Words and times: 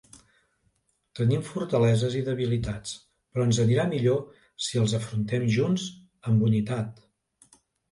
Tenim 1.19 1.43
fortaleses 1.49 2.15
i 2.21 2.23
debilitats, 2.29 2.95
però 3.35 3.47
ens 3.49 3.61
anirà 3.65 3.87
millor 3.93 4.25
si 4.69 4.83
els 4.83 4.97
afrontem 5.03 5.47
junts, 5.59 5.87
amb 6.33 6.51
unitat. 6.51 7.07